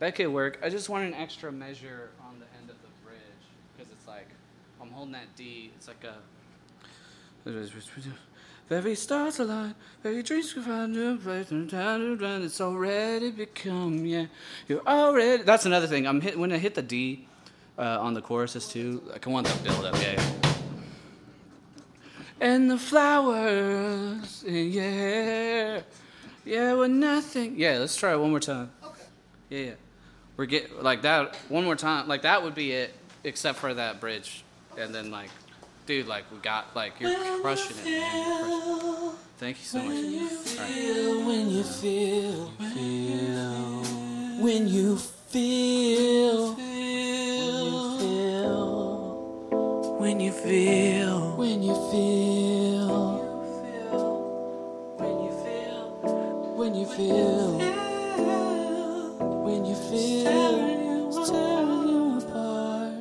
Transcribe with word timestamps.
That 0.00 0.14
could 0.14 0.28
work. 0.28 0.58
I 0.62 0.68
just 0.68 0.88
want 0.88 1.04
an 1.04 1.14
extra 1.14 1.52
measure 1.52 2.10
on 2.26 2.38
the 2.38 2.46
end 2.58 2.68
of 2.70 2.76
the 2.82 2.88
bridge 3.04 3.20
because 3.76 3.92
it's 3.92 4.06
like 4.06 4.28
I'm 4.80 4.90
holding 4.90 5.12
that 5.12 5.34
D. 5.36 5.70
It's 5.76 5.88
like 5.88 6.04
a 6.04 6.14
very 8.68 8.94
stars 8.94 9.38
align, 9.38 9.74
very 10.02 10.22
dreams 10.22 10.52
can 10.52 10.62
find 10.62 10.96
a 10.96 11.16
place 11.16 11.50
and 11.50 11.68
time 11.68 12.00
to 12.00 12.24
run. 12.24 12.42
It's 12.42 12.60
already 12.60 13.30
become 13.30 14.06
yeah. 14.06 14.26
You're 14.68 14.86
already. 14.86 15.42
That's 15.42 15.66
another 15.66 15.86
thing. 15.86 16.06
I'm 16.06 16.20
hit 16.20 16.38
when 16.38 16.52
I 16.52 16.58
hit 16.58 16.74
the 16.74 16.82
D 16.82 17.26
uh, 17.78 18.00
on 18.00 18.14
the 18.14 18.22
choruses 18.22 18.66
too. 18.68 19.02
Like 19.06 19.26
I 19.26 19.30
want 19.30 19.46
the 19.46 19.62
build 19.62 19.84
up. 19.84 19.94
Yeah. 20.00 20.22
And 22.40 22.70
the 22.70 22.78
flowers, 22.78 24.44
yeah, 24.46 25.80
yeah, 26.44 26.72
with 26.74 26.90
nothing. 26.90 27.54
Yeah, 27.56 27.78
let's 27.78 27.96
try 27.96 28.12
it 28.12 28.18
one 28.18 28.30
more 28.30 28.40
time. 28.40 28.70
Okay. 28.82 29.02
Yeah, 29.50 29.58
yeah. 29.58 29.72
We're 30.36 30.46
get 30.46 30.82
like 30.82 31.02
that 31.02 31.36
one 31.48 31.64
more 31.64 31.76
time. 31.76 32.08
Like 32.08 32.22
that 32.22 32.42
would 32.42 32.54
be 32.54 32.72
it, 32.72 32.92
except 33.22 33.58
for 33.58 33.72
that 33.74 34.00
bridge, 34.00 34.42
and 34.76 34.92
then 34.94 35.10
like, 35.10 35.30
dude, 35.86 36.08
like 36.08 36.24
we 36.32 36.38
got 36.38 36.74
like 36.74 36.98
you're 37.00 37.40
crushing 37.40 37.76
it, 37.78 37.84
man. 37.84 38.42
Crushing 38.42 39.10
it. 39.10 39.14
Thank 39.38 39.58
you 39.58 39.64
so 39.64 39.78
much. 39.82 39.96
All 39.96 40.02
right. 40.64 41.26
When 41.26 41.50
you 41.50 41.64
feel, 41.64 42.50
feel, 42.74 43.82
when 44.42 44.68
you 44.68 44.96
feel, 44.96 46.54
feel, 46.54 46.64
when 49.98 50.20
you 50.20 50.32
feel, 50.32 51.36
when 51.36 51.62
you 51.62 51.74
feel, 51.90 52.96
when 54.96 55.16
you 55.22 55.30
feel, 55.42 56.54
when 56.56 56.74
you 56.74 56.86
feel, 56.86 57.83
when 59.64 59.70
you 59.70 59.80
feel, 59.88 61.08
it's 61.08 61.30
tearing 61.30 61.88
you 61.88 62.18
apart. 62.18 62.92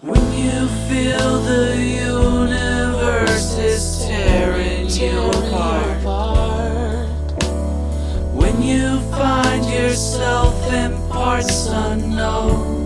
When 0.00 0.32
you 0.32 0.68
feel 0.88 1.40
the 1.42 1.76
universe 1.76 3.58
is 3.58 4.04
tearing 4.06 4.88
you 4.90 5.30
apart. 5.30 6.04
When 8.32 8.62
you 8.62 9.00
find 9.10 9.64
yourself 9.64 10.72
in 10.72 10.92
parts 11.08 11.66
unknown. 11.66 12.84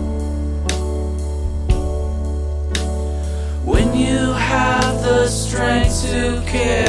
When 3.63 3.95
you 3.95 4.33
have 4.33 5.03
the 5.03 5.27
strength 5.27 6.01
to 6.07 6.43
carry 6.47 6.88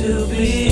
to 0.00 0.26
be 0.26 0.63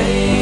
say 0.00 0.39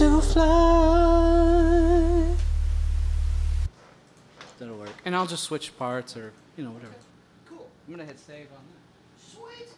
to 0.00 0.20
fly. 0.22 0.46
That'll 4.58 4.78
work. 4.78 4.94
And 5.04 5.14
I'll 5.14 5.26
just 5.26 5.44
switch 5.44 5.76
parts 5.76 6.16
or, 6.16 6.32
you 6.56 6.64
know, 6.64 6.70
whatever. 6.70 6.94
Cool. 7.46 7.68
I'm 7.86 7.94
going 7.94 8.06
to 8.06 8.10
hit 8.10 8.18
save 8.18 8.46
on 8.56 8.64
that. 8.64 8.80
Sweet. 9.30 9.68